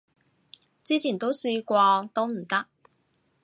[0.83, 2.65] 之前都試過都唔得